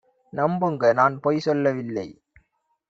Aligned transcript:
நம்புங்க! 0.33 0.93
நான் 0.93 1.19
பொய் 1.19 1.39
சொல்லவில்லை 1.39 2.07